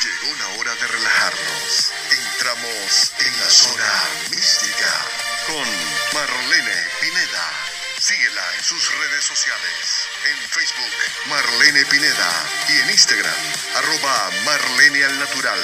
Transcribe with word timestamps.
Llegó 0.00 0.32
la 0.36 0.48
hora 0.60 0.74
de 0.76 0.86
relajarnos. 0.86 1.92
Entramos 2.10 3.12
en 3.18 3.40
la 3.40 3.50
zona 3.50 3.92
mística 4.30 5.06
con 5.48 5.66
Marlene 6.14 6.76
Pineda. 7.00 7.52
Síguela 7.98 8.44
en 8.56 8.62
sus 8.62 8.94
redes 8.94 9.24
sociales. 9.24 10.08
En 10.30 10.50
Facebook, 10.50 10.94
Marlene 11.26 11.84
Pineda. 11.86 12.30
Y 12.68 12.80
en 12.82 12.90
Instagram, 12.90 13.34
arroba 13.74 14.30
Marlene 14.44 15.04
al 15.04 15.18
Natural. 15.18 15.60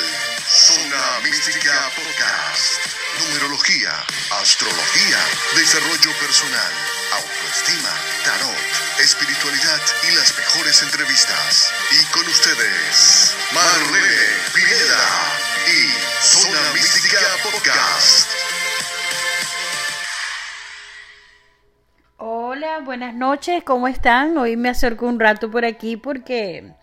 Zona 0.49 1.21
Mística 1.23 1.91
Podcast. 1.95 2.87
Numerología, 3.21 4.05
astrología, 4.43 5.19
desarrollo 5.55 6.13
personal, 6.19 6.73
autoestima, 7.13 7.95
tarot, 8.25 9.01
espiritualidad 9.01 9.81
y 10.09 10.15
las 10.17 10.37
mejores 10.37 10.83
entrevistas. 10.83 11.73
Y 11.93 12.05
con 12.07 12.27
ustedes, 12.27 13.34
Marlene 13.55 14.35
Pineda 14.53 15.05
y 15.69 15.87
Zona 16.21 16.73
Mística 16.73 17.19
Podcast. 17.45 18.29
Hola, 22.17 22.81
buenas 22.81 23.15
noches, 23.15 23.63
¿cómo 23.63 23.87
están? 23.87 24.37
Hoy 24.39 24.57
me 24.57 24.71
acerco 24.71 25.07
un 25.07 25.21
rato 25.21 25.53
por 25.53 25.65
aquí 25.65 25.97
porque 25.97 26.75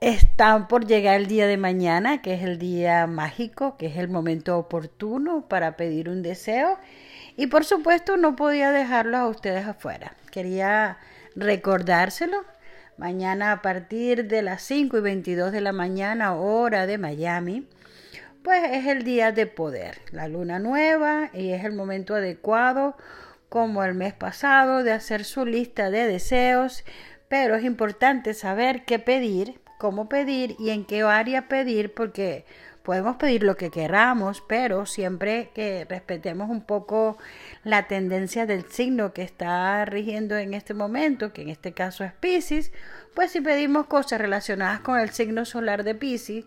están 0.00 0.68
por 0.68 0.86
llegar 0.86 1.16
el 1.16 1.26
día 1.26 1.46
de 1.46 1.58
mañana, 1.58 2.22
que 2.22 2.32
es 2.32 2.42
el 2.44 2.58
día 2.58 3.06
mágico, 3.06 3.76
que 3.76 3.88
es 3.88 3.98
el 3.98 4.08
momento 4.08 4.56
oportuno 4.56 5.48
para 5.48 5.76
pedir 5.76 6.08
un 6.08 6.22
deseo. 6.22 6.78
Y 7.36 7.48
por 7.48 7.66
supuesto 7.66 8.16
no 8.16 8.36
podía 8.36 8.70
dejarlos 8.70 9.20
a 9.20 9.26
ustedes 9.26 9.66
afuera. 9.66 10.14
Quería 10.30 10.96
recordárselo. 11.36 12.46
Mañana 12.98 13.52
a 13.52 13.62
partir 13.62 14.26
de 14.26 14.42
las 14.42 14.60
5 14.62 14.98
y 14.98 15.00
22 15.00 15.52
de 15.52 15.60
la 15.60 15.72
mañana, 15.72 16.34
hora 16.34 16.86
de 16.86 16.98
Miami, 16.98 17.68
pues 18.42 18.62
es 18.72 18.86
el 18.86 19.04
día 19.04 19.30
de 19.30 19.46
poder, 19.46 19.98
la 20.10 20.26
luna 20.26 20.58
nueva 20.58 21.30
y 21.32 21.52
es 21.52 21.64
el 21.64 21.72
momento 21.72 22.16
adecuado, 22.16 22.96
como 23.48 23.84
el 23.84 23.94
mes 23.94 24.14
pasado, 24.14 24.82
de 24.82 24.92
hacer 24.92 25.24
su 25.24 25.46
lista 25.46 25.90
de 25.90 26.08
deseos. 26.08 26.84
Pero 27.28 27.54
es 27.54 27.62
importante 27.62 28.34
saber 28.34 28.84
qué 28.84 28.98
pedir 28.98 29.60
cómo 29.78 30.08
pedir 30.08 30.56
y 30.58 30.70
en 30.70 30.84
qué 30.84 31.02
área 31.02 31.48
pedir, 31.48 31.94
porque 31.94 32.44
podemos 32.82 33.16
pedir 33.16 33.42
lo 33.42 33.56
que 33.56 33.70
queramos, 33.70 34.42
pero 34.48 34.86
siempre 34.86 35.50
que 35.54 35.86
respetemos 35.88 36.48
un 36.48 36.62
poco 36.62 37.18
la 37.64 37.86
tendencia 37.86 38.46
del 38.46 38.70
signo 38.70 39.12
que 39.12 39.22
está 39.22 39.84
rigiendo 39.84 40.36
en 40.36 40.54
este 40.54 40.74
momento, 40.74 41.32
que 41.32 41.42
en 41.42 41.48
este 41.50 41.72
caso 41.72 42.04
es 42.04 42.12
Pisces, 42.12 42.72
pues 43.14 43.30
si 43.32 43.40
pedimos 43.40 43.86
cosas 43.86 44.20
relacionadas 44.20 44.80
con 44.80 44.98
el 44.98 45.10
signo 45.10 45.44
solar 45.44 45.84
de 45.84 45.94
Pisces, 45.94 46.46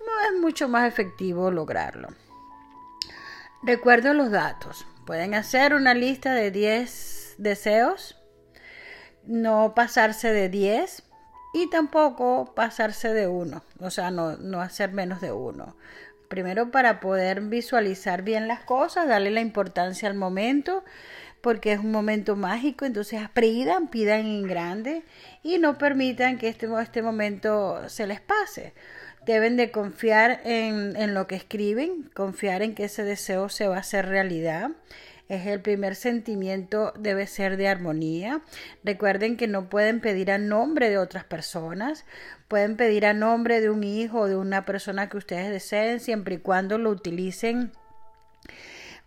es 0.00 0.40
mucho 0.40 0.68
más 0.68 0.86
efectivo 0.88 1.50
lograrlo. 1.50 2.08
Recuerdo 3.62 4.12
los 4.12 4.30
datos. 4.30 4.86
Pueden 5.06 5.34
hacer 5.34 5.74
una 5.74 5.94
lista 5.94 6.34
de 6.34 6.50
10 6.50 7.36
deseos, 7.38 8.20
no 9.24 9.74
pasarse 9.74 10.32
de 10.32 10.48
10 10.48 11.02
y 11.54 11.70
tampoco 11.70 12.52
pasarse 12.54 13.14
de 13.14 13.28
uno, 13.28 13.62
o 13.78 13.90
sea, 13.90 14.10
no, 14.10 14.36
no 14.36 14.60
hacer 14.60 14.92
menos 14.92 15.20
de 15.20 15.32
uno. 15.32 15.76
Primero 16.28 16.72
para 16.72 16.98
poder 16.98 17.42
visualizar 17.42 18.22
bien 18.22 18.48
las 18.48 18.60
cosas, 18.60 19.06
darle 19.06 19.30
la 19.30 19.40
importancia 19.40 20.08
al 20.08 20.16
momento, 20.16 20.84
porque 21.40 21.72
es 21.72 21.78
un 21.78 21.92
momento 21.92 22.34
mágico, 22.34 22.86
entonces 22.86 23.20
pidan, 23.34 23.88
pidan 23.88 24.20
en 24.20 24.42
grande 24.42 25.04
y 25.44 25.58
no 25.58 25.78
permitan 25.78 26.38
que 26.38 26.48
este, 26.48 26.68
este 26.82 27.02
momento 27.02 27.88
se 27.88 28.06
les 28.08 28.20
pase. 28.20 28.74
Deben 29.24 29.56
de 29.56 29.70
confiar 29.70 30.40
en, 30.44 30.96
en 30.96 31.14
lo 31.14 31.26
que 31.28 31.36
escriben, 31.36 32.10
confiar 32.14 32.62
en 32.62 32.74
que 32.74 32.84
ese 32.84 33.04
deseo 33.04 33.48
se 33.48 33.68
va 33.68 33.76
a 33.76 33.80
hacer 33.80 34.06
realidad 34.06 34.70
es 35.28 35.46
el 35.46 35.60
primer 35.60 35.94
sentimiento 35.94 36.92
debe 36.98 37.26
ser 37.26 37.56
de 37.56 37.68
armonía. 37.68 38.42
Recuerden 38.82 39.36
que 39.36 39.46
no 39.46 39.68
pueden 39.68 40.00
pedir 40.00 40.30
a 40.30 40.38
nombre 40.38 40.90
de 40.90 40.98
otras 40.98 41.24
personas, 41.24 42.04
pueden 42.48 42.76
pedir 42.76 43.06
a 43.06 43.14
nombre 43.14 43.60
de 43.60 43.70
un 43.70 43.84
hijo 43.84 44.20
o 44.20 44.28
de 44.28 44.36
una 44.36 44.64
persona 44.64 45.08
que 45.08 45.16
ustedes 45.16 45.50
deseen 45.50 46.00
siempre 46.00 46.36
y 46.36 46.38
cuando 46.38 46.78
lo 46.78 46.90
utilicen 46.90 47.72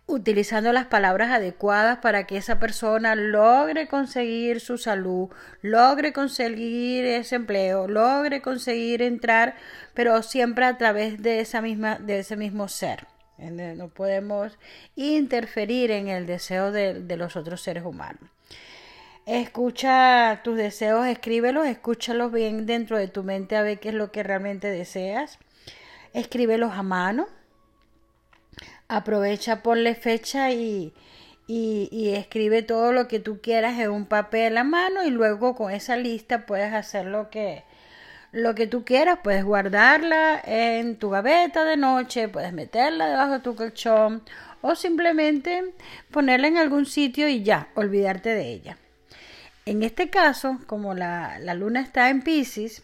utilizando 0.08 0.72
las 0.72 0.86
palabras 0.86 1.30
adecuadas 1.30 1.98
para 1.98 2.26
que 2.26 2.38
esa 2.38 2.58
persona 2.58 3.14
logre 3.14 3.88
conseguir 3.88 4.58
su 4.60 4.78
salud, 4.78 5.28
logre 5.60 6.14
conseguir 6.14 7.04
ese 7.04 7.36
empleo, 7.36 7.86
logre 7.86 8.40
conseguir 8.40 9.02
entrar, 9.02 9.54
pero 9.92 10.22
siempre 10.22 10.64
a 10.64 10.78
través 10.78 11.22
de 11.22 11.40
esa 11.40 11.60
misma 11.60 11.98
de 11.98 12.20
ese 12.20 12.36
mismo 12.36 12.68
ser. 12.68 13.06
No 13.38 13.88
podemos 13.88 14.58
interferir 14.96 15.92
en 15.92 16.08
el 16.08 16.26
deseo 16.26 16.72
de, 16.72 17.16
los 17.16 17.36
otros 17.36 17.62
seres 17.62 17.84
humanos. 17.84 18.28
Escucha 19.26 20.40
tus 20.42 20.56
deseos, 20.56 21.06
escríbelos, 21.06 21.66
escúchalos 21.66 22.32
bien 22.32 22.66
dentro 22.66 22.98
de 22.98 23.08
tu 23.08 23.22
mente 23.22 23.56
a 23.56 23.62
ver 23.62 23.78
qué 23.78 23.90
es 23.90 23.94
lo 23.94 24.10
que 24.10 24.22
realmente 24.22 24.70
deseas. 24.70 25.38
Escríbelos 26.14 26.72
a 26.72 26.82
mano. 26.82 27.28
Aprovecha, 28.88 29.62
ponle 29.62 29.94
fecha 29.94 30.50
y, 30.50 30.94
y, 31.46 31.88
y, 31.92 32.14
escribe 32.14 32.62
todo 32.62 32.92
lo 32.92 33.06
que 33.06 33.20
tú 33.20 33.40
quieras 33.40 33.78
en 33.78 33.90
un 33.90 34.06
papel 34.06 34.56
a 34.56 34.64
mano 34.64 35.04
y 35.04 35.10
luego 35.10 35.54
con 35.54 35.70
esa 35.70 35.96
lista 35.96 36.46
puedes 36.46 36.72
hacer 36.72 37.04
lo 37.04 37.28
que, 37.28 37.64
lo 38.32 38.54
que 38.54 38.66
tú 38.66 38.84
quieras, 38.84 39.20
puedes 39.22 39.44
guardarla 39.44 40.40
en 40.44 40.96
tu 40.96 41.10
gaveta 41.10 41.64
de 41.64 41.76
noche, 41.76 42.28
puedes 42.28 42.52
meterla 42.52 43.08
debajo 43.08 43.32
de 43.34 43.40
tu 43.40 43.54
colchón 43.54 44.22
o 44.60 44.74
simplemente 44.74 45.74
ponerla 46.10 46.48
en 46.48 46.58
algún 46.58 46.86
sitio 46.86 47.28
y 47.28 47.42
ya, 47.42 47.68
olvidarte 47.74 48.30
de 48.30 48.48
ella. 48.48 48.78
En 49.64 49.82
este 49.82 50.10
caso, 50.10 50.58
como 50.66 50.94
la, 50.94 51.38
la 51.38 51.54
luna 51.54 51.80
está 51.80 52.10
en 52.10 52.22
Pisces, 52.22 52.82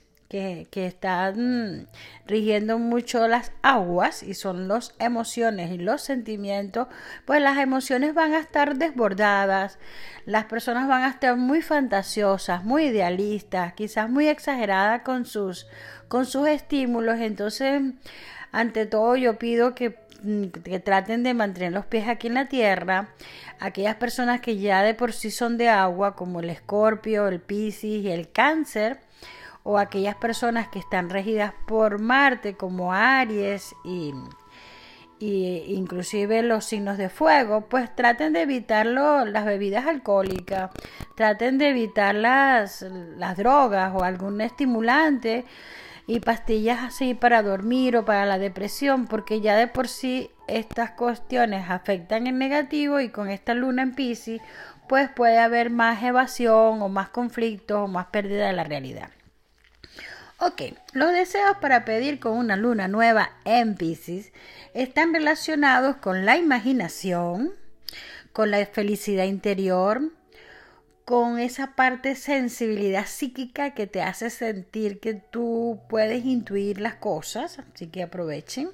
que, 0.70 0.86
están 0.86 1.86
rigiendo 2.26 2.78
mucho 2.80 3.28
las 3.28 3.52
aguas 3.62 4.24
y 4.24 4.34
son 4.34 4.66
las 4.66 4.92
emociones 4.98 5.70
y 5.70 5.78
los 5.78 6.02
sentimientos, 6.02 6.88
pues 7.24 7.40
las 7.40 7.58
emociones 7.58 8.14
van 8.14 8.32
a 8.32 8.40
estar 8.40 8.76
desbordadas, 8.76 9.78
las 10.26 10.46
personas 10.46 10.88
van 10.88 11.02
a 11.04 11.10
estar 11.10 11.36
muy 11.36 11.62
fantasiosas, 11.62 12.64
muy 12.64 12.86
idealistas, 12.86 13.74
quizás 13.74 14.10
muy 14.10 14.26
exageradas 14.26 15.02
con 15.02 15.24
sus, 15.24 15.68
con 16.08 16.26
sus 16.26 16.48
estímulos. 16.48 17.20
Entonces, 17.20 17.82
ante 18.50 18.86
todo, 18.86 19.14
yo 19.14 19.38
pido 19.38 19.76
que, 19.76 19.96
que 20.64 20.80
traten 20.80 21.22
de 21.22 21.34
mantener 21.34 21.72
los 21.72 21.86
pies 21.86 22.08
aquí 22.08 22.26
en 22.26 22.34
la 22.34 22.46
tierra. 22.46 23.10
Aquellas 23.60 23.94
personas 23.96 24.40
que 24.40 24.56
ya 24.56 24.82
de 24.82 24.94
por 24.94 25.12
sí 25.12 25.30
son 25.30 25.58
de 25.58 25.68
agua, 25.68 26.16
como 26.16 26.40
el 26.40 26.50
escorpio, 26.50 27.28
el 27.28 27.40
piscis 27.40 28.04
y 28.04 28.10
el 28.10 28.32
cáncer, 28.32 28.98
o 29.64 29.78
aquellas 29.78 30.14
personas 30.14 30.68
que 30.68 30.78
están 30.78 31.10
regidas 31.10 31.52
por 31.66 31.98
Marte 31.98 32.54
como 32.54 32.92
Aries 32.92 33.74
y, 33.82 34.14
y 35.18 35.74
inclusive 35.74 36.42
los 36.42 36.66
signos 36.66 36.98
de 36.98 37.08
fuego, 37.08 37.62
pues 37.62 37.92
traten 37.96 38.34
de 38.34 38.42
evitar 38.42 38.84
las 38.86 39.44
bebidas 39.44 39.86
alcohólicas, 39.86 40.70
traten 41.16 41.56
de 41.58 41.70
evitar 41.70 42.14
las, 42.14 42.82
las 42.82 43.36
drogas 43.38 43.92
o 43.94 44.04
algún 44.04 44.42
estimulante 44.42 45.46
y 46.06 46.20
pastillas 46.20 46.82
así 46.82 47.14
para 47.14 47.42
dormir 47.42 47.96
o 47.96 48.04
para 48.04 48.26
la 48.26 48.38
depresión, 48.38 49.06
porque 49.06 49.40
ya 49.40 49.56
de 49.56 49.66
por 49.66 49.88
sí 49.88 50.30
estas 50.46 50.90
cuestiones 50.90 51.70
afectan 51.70 52.26
en 52.26 52.36
negativo 52.36 53.00
y 53.00 53.08
con 53.08 53.30
esta 53.30 53.54
luna 53.54 53.82
en 53.82 53.94
Pisces, 53.94 54.42
pues 54.88 55.08
puede 55.08 55.38
haber 55.38 55.70
más 55.70 56.02
evasión 56.02 56.82
o 56.82 56.90
más 56.90 57.08
conflictos 57.08 57.78
o 57.78 57.88
más 57.88 58.06
pérdida 58.08 58.48
de 58.48 58.52
la 58.52 58.64
realidad. 58.64 59.08
Ok, 60.46 60.60
los 60.92 61.10
deseos 61.10 61.56
para 61.62 61.86
pedir 61.86 62.20
con 62.20 62.36
una 62.36 62.58
luna 62.58 62.86
nueva 62.86 63.30
en 63.46 63.76
Pisces 63.76 64.30
están 64.74 65.14
relacionados 65.14 65.96
con 65.96 66.26
la 66.26 66.36
imaginación, 66.36 67.54
con 68.34 68.50
la 68.50 68.66
felicidad 68.66 69.24
interior, 69.24 70.02
con 71.06 71.38
esa 71.38 71.74
parte 71.74 72.14
sensibilidad 72.14 73.06
psíquica 73.06 73.72
que 73.72 73.86
te 73.86 74.02
hace 74.02 74.28
sentir 74.28 75.00
que 75.00 75.14
tú 75.14 75.80
puedes 75.88 76.26
intuir 76.26 76.78
las 76.78 76.96
cosas, 76.96 77.60
así 77.60 77.86
que 77.86 78.02
aprovechen. 78.02 78.68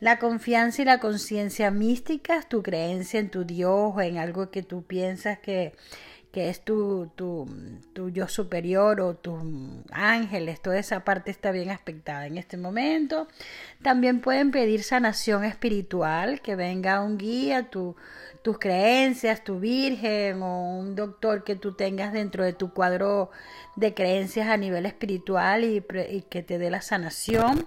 La 0.00 0.18
confianza 0.18 0.82
y 0.82 0.84
la 0.84 0.98
conciencia 0.98 1.70
mística, 1.70 2.42
tu 2.42 2.64
creencia 2.64 3.20
en 3.20 3.30
tu 3.30 3.44
Dios 3.44 3.92
o 3.94 4.00
en 4.00 4.18
algo 4.18 4.50
que 4.50 4.64
tú 4.64 4.82
piensas 4.82 5.38
que 5.38 5.74
que 6.32 6.50
es 6.50 6.62
tu, 6.62 7.10
tu, 7.16 7.48
tu, 7.94 8.10
yo 8.10 8.28
superior 8.28 9.00
o 9.00 9.14
tus 9.14 9.40
ángeles, 9.90 10.60
toda 10.60 10.78
esa 10.78 11.04
parte 11.04 11.30
está 11.30 11.52
bien 11.52 11.70
aspectada 11.70 12.26
en 12.26 12.36
este 12.36 12.56
momento. 12.56 13.28
También 13.82 14.20
pueden 14.20 14.50
pedir 14.50 14.82
sanación 14.82 15.44
espiritual, 15.44 16.40
que 16.42 16.54
venga 16.54 17.00
un 17.00 17.16
guía, 17.16 17.70
tu, 17.70 17.96
tus 18.42 18.58
creencias, 18.58 19.42
tu 19.42 19.58
virgen 19.58 20.42
o 20.42 20.78
un 20.78 20.94
doctor 20.94 21.44
que 21.44 21.56
tú 21.56 21.74
tengas 21.74 22.12
dentro 22.12 22.44
de 22.44 22.52
tu 22.52 22.74
cuadro 22.74 23.30
de 23.76 23.94
creencias 23.94 24.48
a 24.48 24.56
nivel 24.58 24.84
espiritual 24.84 25.64
y, 25.64 25.82
y 26.10 26.22
que 26.22 26.42
te 26.42 26.58
dé 26.58 26.70
la 26.70 26.82
sanación. 26.82 27.64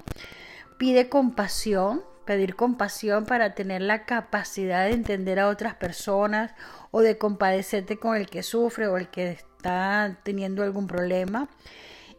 Pide 0.78 1.10
compasión, 1.10 2.04
pedir 2.26 2.56
compasión 2.56 3.26
para 3.26 3.56
tener 3.56 3.82
la 3.82 4.06
capacidad 4.06 4.86
de 4.86 4.94
entender 4.94 5.40
a 5.40 5.48
otras 5.48 5.76
personas 5.76 6.54
o 6.92 7.02
de 7.02 7.18
compadecerte 7.18 7.98
con 7.98 8.16
el 8.16 8.30
que 8.30 8.44
sufre 8.44 8.88
o 8.88 8.98
el 8.98 9.10
que 9.10 9.32
está 9.32 10.18
teniendo 10.24 10.64
algún 10.64 10.88
problema 10.88 11.50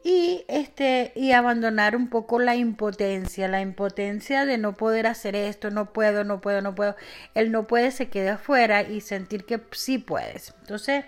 y 0.04 0.44
este 0.48 1.12
y 1.14 1.32
abandonar 1.32 1.94
un 1.94 2.08
poco 2.08 2.38
la 2.40 2.56
impotencia, 2.56 3.48
la 3.48 3.60
impotencia 3.60 4.44
de 4.44 4.58
no 4.58 4.74
poder 4.74 5.06
hacer 5.06 5.36
esto, 5.36 5.70
no 5.70 5.92
puedo, 5.92 6.24
no 6.24 6.40
puedo, 6.40 6.60
no 6.60 6.74
puedo. 6.74 6.96
El 7.34 7.52
no 7.52 7.66
puede 7.66 7.90
se 7.92 8.08
queda 8.08 8.34
afuera 8.34 8.82
y 8.82 9.00
sentir 9.00 9.44
que 9.44 9.60
sí 9.72 9.98
puedes. 9.98 10.54
Entonces, 10.60 11.04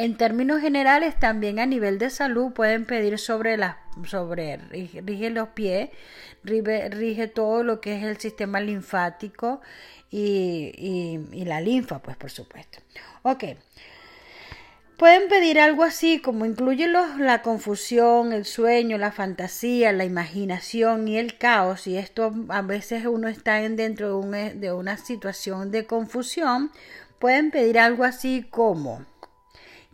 en 0.00 0.16
términos 0.16 0.62
generales, 0.62 1.18
también 1.18 1.58
a 1.58 1.66
nivel 1.66 1.98
de 1.98 2.08
salud 2.08 2.52
pueden 2.54 2.86
pedir 2.86 3.18
sobre 3.18 3.58
las 3.58 3.76
sobre 4.06 4.56
rige, 4.56 5.28
los 5.28 5.48
pies, 5.50 5.90
rige, 6.42 7.28
todo 7.28 7.62
lo 7.62 7.82
que 7.82 7.96
es 7.98 8.04
el 8.04 8.16
sistema 8.16 8.60
linfático 8.60 9.60
y, 10.10 11.44
la 11.44 11.60
linfa, 11.60 11.98
pues 11.98 12.16
por 12.16 12.30
supuesto. 12.30 12.78
Ok. 13.24 13.44
Pueden 14.96 15.28
pedir 15.28 15.60
algo 15.60 15.84
así 15.84 16.18
como 16.18 16.46
incluye 16.46 16.88
la 16.88 17.42
confusión, 17.42 18.32
el 18.32 18.46
sueño, 18.46 18.96
la 18.96 19.12
fantasía, 19.12 19.92
la 19.92 20.06
imaginación 20.06 21.08
y 21.08 21.18
el 21.18 21.36
caos. 21.36 21.86
Y 21.86 21.98
esto 21.98 22.32
a 22.48 22.62
veces 22.62 23.04
uno 23.04 23.28
está 23.28 23.62
en 23.62 23.76
dentro 23.76 24.18
de, 24.22 24.54
de 24.54 24.72
una 24.72 24.96
situación 24.96 25.70
de 25.70 25.84
confusión. 25.84 26.70
Pueden 27.18 27.50
pedir 27.50 27.78
algo 27.78 28.04
así 28.04 28.46
como 28.50 29.04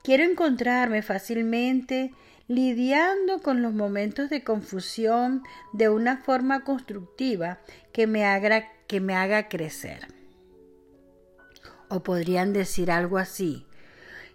quiero 0.06 0.22
encontrarme 0.22 1.02
fácilmente 1.02 2.12
lidiando 2.46 3.40
con 3.40 3.60
los 3.60 3.74
momentos 3.74 4.30
de 4.30 4.44
confusión 4.44 5.42
de 5.72 5.88
una 5.88 6.18
forma 6.18 6.62
constructiva 6.62 7.58
que 7.92 8.06
me 8.06 8.24
haga, 8.24 8.68
que 8.86 9.00
me 9.00 9.16
haga 9.16 9.48
crecer. 9.48 10.06
O 11.88 12.04
podrían 12.04 12.52
decir 12.52 12.92
algo 12.92 13.18
así. 13.18 13.66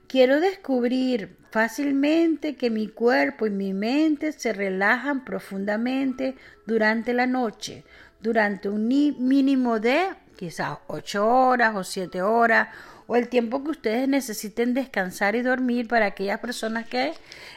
Quiero 0.07 0.41
descubrir 0.41 1.37
fácilmente 1.51 2.57
que 2.57 2.69
mi 2.69 2.89
cuerpo 2.89 3.47
y 3.47 3.49
mi 3.49 3.71
mente 3.71 4.33
se 4.33 4.51
relajan 4.51 5.23
profundamente 5.23 6.35
durante 6.65 7.13
la 7.13 7.27
noche, 7.27 7.85
durante 8.19 8.67
un 8.67 8.89
mínimo 8.89 9.79
de 9.79 10.09
quizás 10.35 10.79
ocho 10.87 11.25
horas 11.25 11.77
o 11.77 11.85
siete 11.85 12.21
horas 12.21 12.67
o 13.11 13.17
el 13.17 13.27
tiempo 13.27 13.61
que 13.61 13.71
ustedes 13.71 14.07
necesiten 14.07 14.73
descansar 14.73 15.35
y 15.35 15.41
dormir 15.41 15.85
para 15.89 16.05
aquellas 16.05 16.39
personas 16.39 16.87
que 16.87 17.11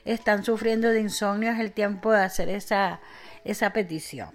están 0.04 0.44
sufriendo 0.44 0.88
de 0.88 1.00
insomnio 1.00 1.52
es 1.52 1.60
el 1.60 1.70
tiempo 1.70 2.10
de 2.10 2.22
hacer 2.22 2.48
esa, 2.48 3.00
esa 3.44 3.72
petición. 3.72 4.30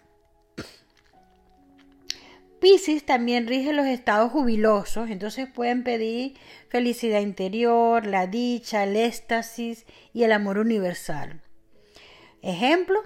Pisces 2.61 3.05
también 3.05 3.47
rige 3.47 3.73
los 3.73 3.85
estados 3.85 4.31
jubilosos, 4.31 5.09
entonces 5.09 5.49
pueden 5.53 5.83
pedir 5.83 6.37
felicidad 6.69 7.19
interior, 7.19 8.05
la 8.05 8.25
dicha, 8.25 8.85
el 8.85 8.95
éxtasis 8.95 9.85
y 10.13 10.23
el 10.23 10.31
amor 10.31 10.57
universal. 10.57 11.41
Ejemplo, 12.41 12.97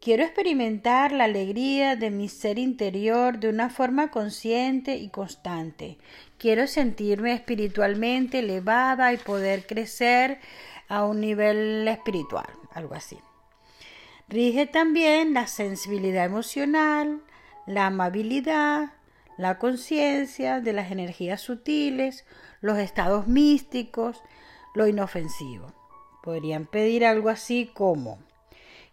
quiero 0.00 0.22
experimentar 0.22 1.12
la 1.12 1.24
alegría 1.24 1.96
de 1.96 2.10
mi 2.10 2.28
ser 2.28 2.58
interior 2.58 3.38
de 3.38 3.48
una 3.48 3.70
forma 3.70 4.10
consciente 4.10 4.96
y 4.96 5.08
constante. 5.08 5.98
Quiero 6.38 6.66
sentirme 6.66 7.32
espiritualmente 7.32 8.40
elevada 8.40 9.12
y 9.12 9.16
poder 9.16 9.66
crecer 9.66 10.38
a 10.88 11.04
un 11.04 11.20
nivel 11.20 11.86
espiritual, 11.88 12.46
algo 12.72 12.94
así. 12.94 13.18
Rige 14.28 14.66
también 14.66 15.34
la 15.34 15.46
sensibilidad 15.46 16.24
emocional, 16.24 17.22
la 17.66 17.86
amabilidad, 17.86 18.92
la 19.36 19.58
conciencia 19.58 20.60
de 20.60 20.72
las 20.72 20.90
energías 20.90 21.40
sutiles, 21.40 22.24
los 22.60 22.78
estados 22.78 23.28
místicos, 23.28 24.22
lo 24.74 24.86
inofensivo. 24.86 25.72
Podrían 26.22 26.66
pedir 26.66 27.04
algo 27.04 27.28
así 27.28 27.70
como 27.72 28.18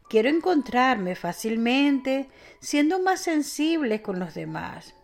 quiero 0.10 0.30
encontrarme 0.30 1.16
fácilmente 1.16 2.28
siendo 2.60 3.00
más 3.00 3.22
sensible 3.22 4.02
con 4.02 4.20
los 4.20 4.34
demás. 4.34 4.96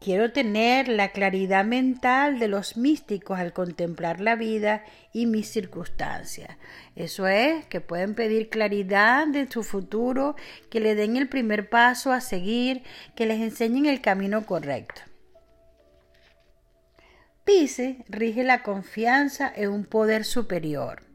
Quiero 0.00 0.32
tener 0.32 0.88
la 0.88 1.12
claridad 1.12 1.62
mental 1.66 2.38
de 2.38 2.48
los 2.48 2.78
místicos 2.78 3.38
al 3.38 3.52
contemplar 3.52 4.22
la 4.22 4.34
vida 4.34 4.82
y 5.12 5.26
mis 5.26 5.48
circunstancias. 5.48 6.56
Eso 6.96 7.28
es, 7.28 7.66
que 7.66 7.82
pueden 7.82 8.14
pedir 8.14 8.48
claridad 8.48 9.26
de 9.26 9.46
su 9.50 9.62
futuro, 9.62 10.36
que 10.70 10.80
le 10.80 10.94
den 10.94 11.18
el 11.18 11.28
primer 11.28 11.68
paso 11.68 12.12
a 12.12 12.22
seguir, 12.22 12.82
que 13.14 13.26
les 13.26 13.40
enseñen 13.42 13.84
el 13.84 14.00
camino 14.00 14.46
correcto. 14.46 15.02
Pise 17.44 18.02
rige 18.08 18.42
la 18.42 18.62
confianza 18.62 19.52
en 19.54 19.68
un 19.68 19.84
poder 19.84 20.24
superior. 20.24 21.09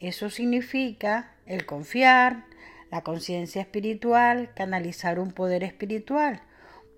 Eso 0.00 0.30
significa 0.30 1.32
el 1.46 1.66
confiar, 1.66 2.44
la 2.90 3.02
conciencia 3.02 3.60
espiritual, 3.60 4.50
canalizar 4.54 5.20
un 5.20 5.30
poder 5.32 5.62
espiritual 5.62 6.42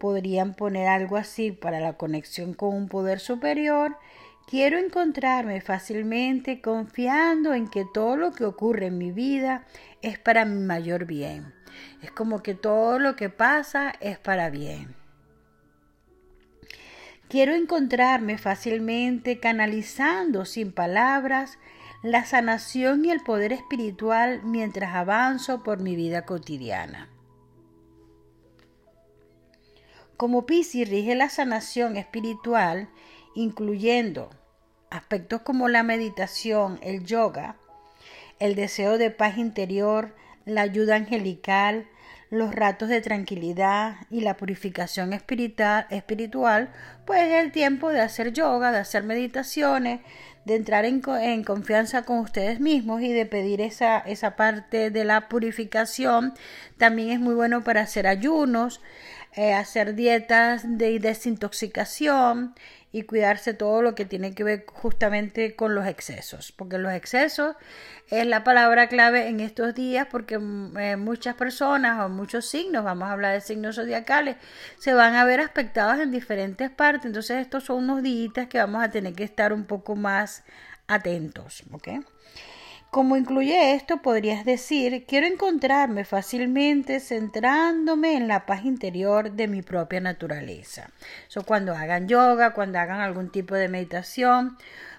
podrían 0.03 0.55
poner 0.55 0.89
algo 0.89 1.17
así 1.17 1.53
para 1.53 1.79
la 1.79 1.93
conexión 1.93 2.55
con 2.55 2.75
un 2.75 2.89
poder 2.89 3.21
superior. 3.21 3.97
Quiero 4.49 4.77
encontrarme 4.77 5.61
fácilmente 5.61 6.61
confiando 6.61 7.55
en 7.55 7.69
que 7.69 7.85
todo 7.95 8.17
lo 8.17 8.33
que 8.33 8.45
ocurre 8.45 8.87
en 8.87 8.99
mi 8.99 9.13
vida 9.13 9.65
es 10.03 10.19
para 10.19 10.45
mi 10.45 10.61
mayor 10.61 11.05
bien. 11.07 11.55
Es 12.03 12.11
como 12.11 12.43
que 12.43 12.55
todo 12.55 12.99
lo 12.99 13.15
que 13.15 13.29
pasa 13.29 13.93
es 14.01 14.19
para 14.19 14.51
bien. 14.51 14.97
Quiero 17.29 17.55
encontrarme 17.55 18.39
fácilmente 18.39 19.39
canalizando 19.39 20.45
sin 20.47 20.73
palabras 20.73 21.61
la 22.03 22.25
sanación 22.25 23.05
y 23.05 23.11
el 23.11 23.21
poder 23.21 23.53
espiritual 23.53 24.43
mientras 24.43 24.95
avanzo 24.95 25.63
por 25.63 25.81
mi 25.81 25.95
vida 25.95 26.27
cotidiana. 26.27 27.09
Como 30.17 30.45
Piscis 30.47 30.89
rige 30.89 31.15
la 31.15 31.29
sanación 31.29 31.97
espiritual, 31.97 32.89
incluyendo 33.35 34.31
aspectos 34.91 35.43
como 35.43 35.69
la 35.69 35.83
meditación, 35.83 36.79
el 36.83 37.05
yoga, 37.05 37.57
el 38.39 38.55
deseo 38.57 38.99
de 38.99 39.11
paz 39.11 39.39
interior, 39.39 40.15
la 40.45 40.63
ayuda 40.63 40.97
angelical, 40.97 41.87
los 42.31 42.55
ratos 42.55 42.89
de 42.89 43.01
tranquilidad 43.01 43.97
y 44.11 44.23
la 44.23 44.37
purificación 44.37 45.13
espiritual, 45.13 46.73
pues 47.05 47.23
es 47.23 47.45
el 47.45 47.53
tiempo 47.53 47.91
de 47.91 48.01
hacer 48.01 48.33
yoga, 48.33 48.73
de 48.73 48.79
hacer 48.79 49.03
meditaciones, 49.03 50.01
de 50.45 50.57
entrar 50.57 50.85
en, 50.85 51.03
en, 51.21 51.45
confianza 51.45 52.03
con 52.03 52.19
ustedes 52.19 52.61
mismos 52.61 53.03
y 53.03 53.13
de 53.13 53.27
pedir 53.27 53.61
esa, 53.61 53.99
esa 53.99 54.37
parte 54.37 54.91
de 54.91 55.05
la 55.05 55.29
purificación. 55.29 56.35
También 56.79 57.11
es 57.11 57.21
muy 57.21 57.35
bueno 57.35 57.63
para 57.63 57.83
hacer 57.83 58.07
ayunos, 58.07 58.81
eh, 59.35 59.55
hacer 59.55 59.95
dietas 59.95 60.63
de 60.67 60.99
desintoxicación 60.99 62.55
y 62.93 63.05
cuidarse 63.05 63.55
todo 63.55 63.81
lo 63.81 63.95
que 63.95 64.05
tiene 64.05 64.35
que 64.35 64.45
ver 64.45 64.65
justamente 64.67 65.57
con 65.57 65.75
los 65.75 65.87
excesos, 65.87 66.53
porque 66.53 66.77
los 66.79 66.93
excesos 66.93 67.57
es 68.11 68.27
la 68.27 68.45
palabra 68.45 68.89
clave 68.89 69.29
en 69.29 69.41
estos 69.41 69.75
días 69.75 70.07
porque 70.11 70.39
mm, 70.39 70.77
eh, 70.77 70.97
muchas 70.97 71.35
personas 71.35 72.01
o 72.05 72.09
muchos 72.11 72.47
signos, 72.47 72.85
vamos 72.85 73.09
a 73.09 73.13
hablar 73.13 73.33
de 73.33 73.41
signos 73.41 73.77
zodiacales, 73.77 74.37
se 74.79 74.93
van 74.93 75.15
a 75.15 75.25
ver 75.25 75.41
aspectados 75.41 75.99
en 75.99 76.11
diferentes 76.11 76.71
partes, 76.71 77.07
entonces 77.07 77.39
estos 77.39 77.65
son 77.65 77.85
unos 77.85 78.03
días 78.03 78.47
que 78.49 78.59
vamos 78.59 78.85
a 78.85 78.91
tener 78.91 79.15
que 79.15 79.25
estar 79.25 79.53
un 79.53 79.65
poco 79.65 79.97
más 79.97 80.45
atentos, 80.87 81.63
¿ok? 81.73 81.89
Como 82.93 83.17
incluye 83.17 83.75
esto, 83.75 84.03
podrías 84.03 84.45
decir, 84.45 85.07
quiero 85.09 85.27
encontrarme 85.27 86.05
fácilmente 86.05 87.01
centrándome 87.01 88.19
en 88.19 88.29
la 88.29 88.45
paz 88.45 88.67
interior 88.67 89.33
de 89.33 89.49
mi 89.49 89.63
propia 89.63 90.03
naturaleza. 90.03 90.91
So, 91.29 91.43
cuando 91.43 91.73
hagan 91.75 92.07
yoga, 92.07 92.53
cuando 92.53 92.79
hagan 92.79 93.01
algún 93.01 93.31
tipo 93.31 93.55
de 93.55 93.69
meditación, 93.69 94.59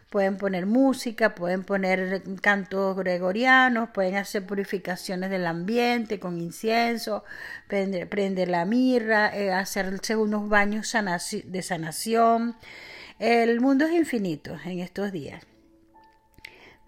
pueden 0.10 0.38
poner 0.38 0.66
música, 0.66 1.36
pueden 1.36 1.64
poner 1.64 2.24
cantos 2.42 2.98
gregorianos, 2.98 3.90
pueden 3.92 4.16
hacer 4.16 4.44
purificaciones 4.44 5.30
del 5.30 5.46
ambiente 5.46 6.20
con 6.20 6.42
incienso, 6.42 7.24
prender, 7.68 8.50
la 8.50 8.66
mirra, 8.66 9.38
eh, 9.38 9.52
hacerse 9.52 10.16
unos 10.16 10.50
baños 10.50 10.92
de 11.46 11.62
sanación 11.62 12.56
El 13.20 13.62
mundo 13.62 13.86
es 13.86 13.94
infinito 13.94 14.58
en 14.66 14.80
estos 14.80 15.12
días. 15.12 15.53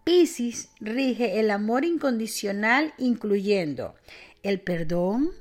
Piscis 0.05 0.69
rige 0.79 1.39
el 1.39 1.49
amor 1.49 1.83
incondicional 1.83 2.93
incluyendo 2.99 3.95
el 4.43 4.61
perdón, 4.61 5.31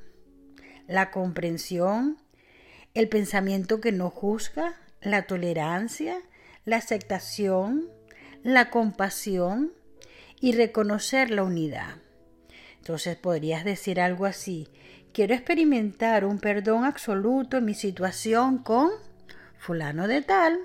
la 0.89 1.11
comprensión, 1.11 2.17
el 2.95 3.11
pensamiento 3.11 3.83
que 3.83 3.93
no 3.93 4.09
juzga, 4.09 4.75
la 5.03 5.27
tolerancia, 5.27 6.17
la 6.65 6.77
aceptación, 6.77 7.91
la 8.43 8.71
compasión 8.71 9.75
y 10.41 10.53
reconocer 10.53 11.31
la 11.31 11.43
unidad. 11.43 11.97
Entonces 12.79 13.17
podrías 13.17 13.65
decir 13.65 14.01
algo 14.01 14.25
así, 14.25 14.69
quiero 15.13 15.35
experimentar 15.35 16.25
un 16.25 16.39
perdón 16.39 16.87
absoluto 16.87 17.59
en 17.59 17.67
mi 17.67 17.75
situación 17.75 18.63
con 18.63 18.89
fulano 19.59 20.09
de 20.09 20.23
tal, 20.23 20.59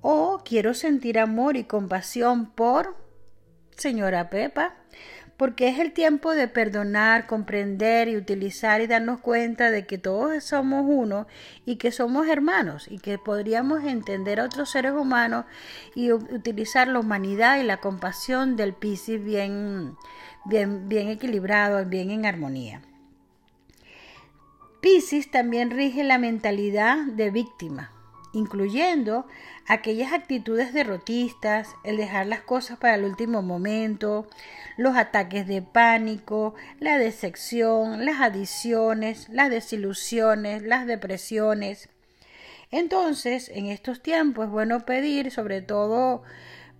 o 0.00 0.42
quiero 0.44 0.74
sentir 0.74 1.18
amor 1.18 1.56
y 1.56 1.64
compasión 1.64 2.52
por 2.52 2.99
señora 3.80 4.30
Pepa, 4.30 4.74
porque 5.36 5.68
es 5.68 5.78
el 5.78 5.92
tiempo 5.92 6.32
de 6.32 6.48
perdonar, 6.48 7.26
comprender 7.26 8.08
y 8.08 8.16
utilizar 8.16 8.82
y 8.82 8.86
darnos 8.86 9.20
cuenta 9.20 9.70
de 9.70 9.86
que 9.86 9.96
todos 9.96 10.44
somos 10.44 10.84
uno 10.86 11.26
y 11.64 11.76
que 11.76 11.92
somos 11.92 12.28
hermanos 12.28 12.86
y 12.90 12.98
que 12.98 13.16
podríamos 13.16 13.82
entender 13.84 14.38
a 14.38 14.44
otros 14.44 14.70
seres 14.70 14.92
humanos 14.92 15.46
y 15.94 16.12
utilizar 16.12 16.88
la 16.88 17.00
humanidad 17.00 17.58
y 17.58 17.62
la 17.62 17.78
compasión 17.78 18.56
del 18.56 18.74
Piscis 18.74 19.24
bien, 19.24 19.96
bien, 20.44 20.90
bien 20.90 21.08
equilibrado, 21.08 21.86
bien 21.86 22.10
en 22.10 22.26
armonía. 22.26 22.82
Piscis 24.82 25.30
también 25.30 25.70
rige 25.70 26.04
la 26.04 26.18
mentalidad 26.18 26.98
de 27.06 27.30
víctima 27.30 27.92
incluyendo 28.32 29.26
aquellas 29.66 30.12
actitudes 30.12 30.72
derrotistas, 30.72 31.74
el 31.84 31.96
dejar 31.96 32.26
las 32.26 32.42
cosas 32.42 32.78
para 32.78 32.94
el 32.94 33.04
último 33.04 33.42
momento, 33.42 34.28
los 34.76 34.96
ataques 34.96 35.46
de 35.46 35.62
pánico, 35.62 36.54
la 36.78 36.98
decepción, 36.98 38.04
las 38.04 38.20
adiciones, 38.20 39.28
las 39.28 39.50
desilusiones, 39.50 40.62
las 40.62 40.86
depresiones. 40.86 41.88
Entonces, 42.70 43.48
en 43.48 43.66
estos 43.66 44.00
tiempos 44.00 44.46
es 44.46 44.50
bueno 44.50 44.86
pedir, 44.86 45.30
sobre 45.30 45.60
todo 45.60 46.22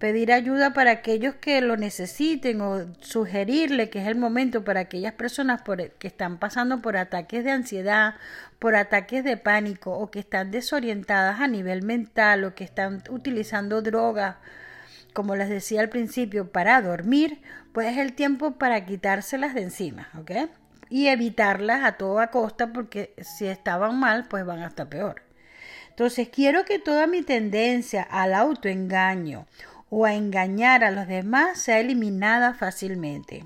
pedir 0.01 0.33
ayuda 0.33 0.73
para 0.73 0.91
aquellos 0.91 1.35
que 1.35 1.61
lo 1.61 1.77
necesiten 1.77 2.63
o 2.63 2.87
sugerirle 3.01 3.91
que 3.91 4.01
es 4.01 4.09
el 4.09 4.17
momento 4.17 4.65
para 4.65 4.81
aquellas 4.81 5.13
personas 5.13 5.61
que 5.99 6.07
están 6.09 6.39
pasando 6.39 6.81
por 6.81 6.97
ataques 6.97 7.45
de 7.45 7.51
ansiedad, 7.51 8.15
por 8.59 8.75
ataques 8.77 9.23
de 9.25 9.37
pánico 9.37 9.93
o 9.93 10.11
que 10.11 10.19
están 10.19 10.51
desorientadas 10.51 11.41
a 11.41 11.47
nivel 11.47 11.83
mental 11.83 12.45
o 12.45 12.55
que 12.55 12.65
están 12.65 13.03
utilizando 13.11 13.83
drogas, 13.83 14.37
como 15.13 15.37
les 15.37 15.51
decía 15.51 15.83
al 15.83 15.91
principio, 15.91 16.51
para 16.51 16.81
dormir, 16.81 17.43
pues 17.73 17.89
es 17.89 17.99
el 17.99 18.15
tiempo 18.15 18.53
para 18.53 18.87
quitárselas 18.87 19.55
de 19.55 19.63
encima, 19.63 20.09
¿ok? 20.19 20.51
Y 20.89 21.09
evitarlas 21.09 21.85
a 21.85 21.93
toda 21.93 22.29
costa 22.29 22.73
porque 22.73 23.13
si 23.19 23.47
estaban 23.47 24.01
mal, 24.01 24.27
pues 24.29 24.47
van 24.47 24.63
hasta 24.63 24.89
peor. 24.89 25.23
Entonces 25.91 26.31
quiero 26.31 26.65
que 26.65 26.79
toda 26.79 27.07
mi 27.07 27.21
tendencia 27.21 28.03
al 28.03 28.33
autoengaño 28.33 29.47
o 29.91 30.07
a 30.07 30.15
engañar 30.15 30.85
a 30.85 30.91
los 30.91 31.07
demás 31.07 31.61
sea 31.61 31.81
eliminada 31.81 32.55
fácilmente. 32.55 33.45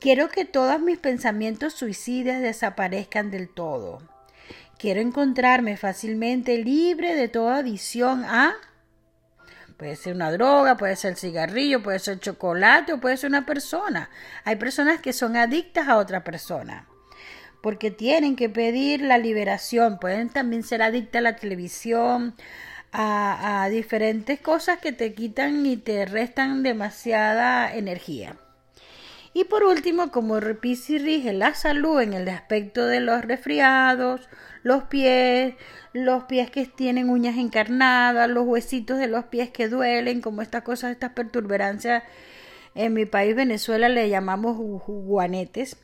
Quiero 0.00 0.28
que 0.28 0.44
todos 0.44 0.80
mis 0.80 0.98
pensamientos 0.98 1.74
suicidas 1.74 2.40
desaparezcan 2.40 3.30
del 3.30 3.48
todo. 3.48 4.00
Quiero 4.78 5.00
encontrarme 5.00 5.76
fácilmente 5.76 6.58
libre 6.58 7.14
de 7.14 7.28
toda 7.28 7.58
adicción 7.58 8.24
a... 8.24 8.54
Puede 9.76 9.96
ser 9.96 10.14
una 10.14 10.30
droga, 10.30 10.76
puede 10.76 10.96
ser 10.96 11.16
cigarrillo, 11.16 11.82
puede 11.82 11.98
ser 11.98 12.18
chocolate 12.18 12.92
o 12.92 13.00
puede 13.00 13.16
ser 13.16 13.28
una 13.28 13.44
persona. 13.44 14.10
Hay 14.44 14.56
personas 14.56 15.00
que 15.00 15.12
son 15.12 15.36
adictas 15.36 15.88
a 15.88 15.98
otra 15.98 16.24
persona 16.24 16.86
porque 17.66 17.90
tienen 17.90 18.36
que 18.36 18.48
pedir 18.48 19.00
la 19.00 19.18
liberación. 19.18 19.98
Pueden 19.98 20.28
también 20.28 20.62
ser 20.62 20.82
adictas 20.82 21.18
a 21.18 21.22
la 21.22 21.34
televisión, 21.34 22.36
a, 22.92 23.68
diferentes 23.70 24.40
cosas 24.40 24.78
que 24.78 24.92
te 24.92 25.14
quitan 25.14 25.66
y 25.66 25.76
te 25.76 26.06
restan 26.06 26.62
demasiada 26.62 27.74
energía. 27.74 28.36
Y 29.34 29.44
por 29.44 29.64
último, 29.64 30.10
como 30.10 30.40
Piscis 30.60 31.02
rige 31.02 31.32
la 31.32 31.54
salud 31.54 32.00
en 32.00 32.14
el 32.14 32.28
aspecto 32.28 32.86
de 32.86 33.00
los 33.00 33.22
resfriados, 33.22 34.28
los 34.62 34.84
pies, 34.84 35.54
los 35.92 36.24
pies 36.24 36.50
que 36.50 36.64
tienen 36.66 37.10
uñas 37.10 37.36
encarnadas, 37.36 38.30
los 38.30 38.46
huesitos 38.46 38.98
de 38.98 39.08
los 39.08 39.26
pies 39.26 39.50
que 39.50 39.68
duelen, 39.68 40.22
como 40.22 40.40
estas 40.40 40.62
cosas, 40.62 40.92
estas 40.92 41.12
perturberancias, 41.12 42.02
en 42.74 42.94
mi 42.94 43.04
país 43.04 43.34
Venezuela 43.36 43.88
le 43.88 44.08
llamamos 44.08 44.56
guanetes 44.58 45.76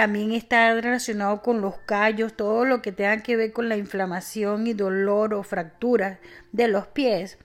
también 0.00 0.32
está 0.32 0.72
relacionado 0.80 1.42
con 1.42 1.60
los 1.60 1.76
callos, 1.78 2.34
todo 2.34 2.64
lo 2.64 2.80
que 2.80 2.90
tenga 2.90 3.22
que 3.22 3.36
ver 3.36 3.52
con 3.52 3.68
la 3.68 3.76
inflamación 3.76 4.66
y 4.66 4.72
dolor 4.72 5.34
o 5.34 5.42
fracturas 5.42 6.18
de 6.52 6.68
los 6.68 6.86
pies. 6.86 7.36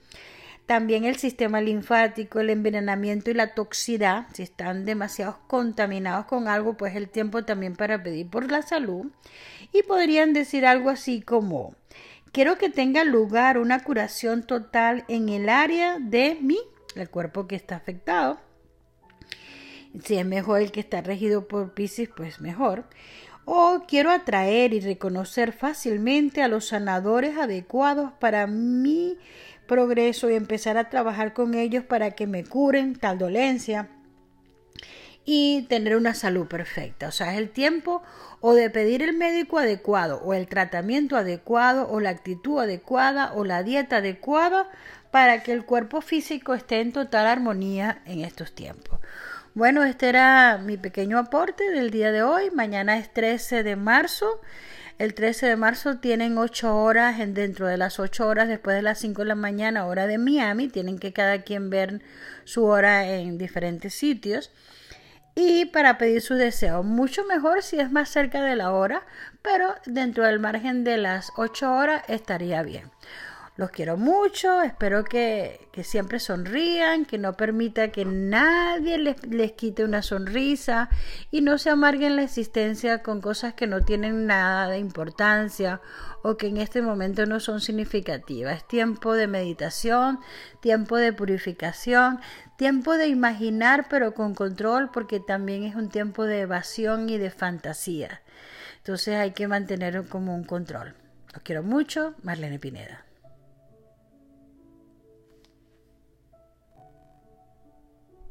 También 0.64 1.04
el 1.04 1.16
sistema 1.16 1.60
linfático, 1.60 2.40
el 2.40 2.48
envenenamiento 2.48 3.30
y 3.30 3.34
la 3.34 3.54
toxicidad, 3.54 4.26
si 4.32 4.42
están 4.42 4.84
demasiado 4.84 5.38
contaminados 5.48 6.24
con 6.24 6.48
algo, 6.48 6.78
pues 6.78 6.96
el 6.96 7.08
tiempo 7.08 7.44
también 7.44 7.76
para 7.76 8.02
pedir 8.02 8.28
por 8.28 8.50
la 8.50 8.62
salud. 8.62 9.06
Y 9.72 9.82
podrían 9.82 10.32
decir 10.32 10.64
algo 10.64 10.88
así 10.88 11.20
como, 11.20 11.74
quiero 12.32 12.56
que 12.56 12.70
tenga 12.70 13.04
lugar 13.04 13.58
una 13.58 13.84
curación 13.84 14.42
total 14.42 15.04
en 15.08 15.28
el 15.28 15.50
área 15.50 15.98
de 16.00 16.38
mi, 16.40 16.58
el 16.94 17.10
cuerpo 17.10 17.46
que 17.46 17.56
está 17.56 17.76
afectado 17.76 18.45
si 20.04 20.16
es 20.16 20.26
mejor 20.26 20.60
el 20.60 20.72
que 20.72 20.80
está 20.80 21.00
regido 21.00 21.48
por 21.48 21.74
Pisces, 21.74 22.08
pues 22.14 22.40
mejor. 22.40 22.84
O 23.44 23.84
quiero 23.86 24.10
atraer 24.10 24.74
y 24.74 24.80
reconocer 24.80 25.52
fácilmente 25.52 26.42
a 26.42 26.48
los 26.48 26.66
sanadores 26.68 27.38
adecuados 27.38 28.12
para 28.18 28.46
mi 28.46 29.18
progreso 29.66 30.30
y 30.30 30.34
empezar 30.34 30.76
a 30.78 30.88
trabajar 30.90 31.32
con 31.32 31.54
ellos 31.54 31.84
para 31.84 32.12
que 32.12 32.26
me 32.26 32.44
curen 32.44 32.96
tal 32.96 33.18
dolencia 33.18 33.88
y 35.24 35.62
tener 35.68 35.96
una 35.96 36.14
salud 36.14 36.46
perfecta. 36.46 37.08
O 37.08 37.12
sea, 37.12 37.32
es 37.32 37.38
el 37.38 37.50
tiempo 37.50 38.02
o 38.40 38.54
de 38.54 38.70
pedir 38.70 39.02
el 39.02 39.12
médico 39.12 39.58
adecuado 39.58 40.20
o 40.24 40.34
el 40.34 40.46
tratamiento 40.46 41.16
adecuado 41.16 41.88
o 41.90 42.00
la 42.00 42.10
actitud 42.10 42.60
adecuada 42.60 43.32
o 43.34 43.44
la 43.44 43.62
dieta 43.62 43.96
adecuada 43.96 44.68
para 45.10 45.42
que 45.42 45.52
el 45.52 45.64
cuerpo 45.64 46.00
físico 46.00 46.54
esté 46.54 46.80
en 46.80 46.92
total 46.92 47.26
armonía 47.26 48.02
en 48.06 48.24
estos 48.24 48.54
tiempos. 48.54 49.00
Bueno, 49.56 49.84
este 49.84 50.10
era 50.10 50.58
mi 50.58 50.76
pequeño 50.76 51.18
aporte 51.18 51.70
del 51.70 51.90
día 51.90 52.12
de 52.12 52.22
hoy. 52.22 52.50
Mañana 52.50 52.98
es 52.98 53.10
13 53.10 53.62
de 53.62 53.74
marzo. 53.74 54.42
El 54.98 55.14
13 55.14 55.46
de 55.46 55.56
marzo 55.56 55.96
tienen 55.96 56.36
8 56.36 56.76
horas, 56.76 57.20
en, 57.20 57.32
dentro 57.32 57.66
de 57.66 57.78
las 57.78 57.98
8 57.98 58.28
horas, 58.28 58.48
después 58.48 58.76
de 58.76 58.82
las 58.82 58.98
5 58.98 59.22
de 59.22 59.28
la 59.28 59.34
mañana, 59.34 59.86
hora 59.86 60.06
de 60.06 60.18
Miami. 60.18 60.68
Tienen 60.68 60.98
que 60.98 61.14
cada 61.14 61.40
quien 61.40 61.70
ver 61.70 62.02
su 62.44 62.66
hora 62.66 63.08
en 63.08 63.38
diferentes 63.38 63.94
sitios. 63.94 64.52
Y 65.34 65.64
para 65.64 65.96
pedir 65.96 66.20
su 66.20 66.34
deseo, 66.34 66.82
mucho 66.82 67.24
mejor 67.24 67.62
si 67.62 67.80
es 67.80 67.90
más 67.90 68.10
cerca 68.10 68.42
de 68.42 68.56
la 68.56 68.72
hora, 68.72 69.06
pero 69.40 69.74
dentro 69.86 70.24
del 70.24 70.38
margen 70.38 70.84
de 70.84 70.98
las 70.98 71.32
8 71.38 71.72
horas 71.72 72.02
estaría 72.08 72.62
bien. 72.62 72.90
Los 73.56 73.70
quiero 73.70 73.96
mucho, 73.96 74.60
espero 74.60 75.02
que, 75.02 75.66
siempre 75.82 76.20
sonrían, 76.20 77.06
que 77.06 77.16
no 77.16 77.38
permita 77.38 77.88
que 77.88 78.04
nadie 78.04 78.98
les, 78.98 79.26
les, 79.26 79.52
quite 79.52 79.82
una 79.82 80.02
sonrisa 80.02 80.90
y 81.30 81.40
no 81.40 81.56
se 81.56 81.70
amarguen 81.70 82.16
la 82.16 82.22
existencia 82.22 83.02
con 83.02 83.22
cosas 83.22 83.54
que 83.54 83.66
no 83.66 83.80
tienen 83.80 84.26
nada 84.26 84.68
de 84.68 84.78
importancia 84.78 85.80
o 86.22 86.36
que 86.36 86.48
en 86.48 86.58
este 86.58 86.82
momento 86.82 87.24
no 87.24 87.40
son 87.40 87.62
significativas. 87.62 88.58
Es 88.58 88.68
tiempo 88.68 89.14
de 89.14 89.26
meditación, 89.26 90.20
tiempo 90.60 90.98
de 90.98 91.14
purificación, 91.14 92.20
tiempo 92.58 92.92
de 92.92 93.08
imaginar 93.08 93.86
pero 93.88 94.12
con 94.12 94.34
control 94.34 94.90
porque 94.92 95.18
también 95.18 95.62
es 95.62 95.76
un 95.76 95.88
tiempo 95.88 96.24
de 96.24 96.40
evasión 96.40 97.08
y 97.08 97.16
de 97.16 97.30
fantasía. 97.30 98.20
Entonces 98.76 99.16
hay 99.16 99.30
que 99.30 99.48
mantener 99.48 100.06
como 100.08 100.34
un 100.34 100.44
control. 100.44 100.94
Los 101.32 101.42
quiero 101.42 101.62
mucho, 101.62 102.14
Marlene 102.22 102.58
Pineda. 102.58 103.05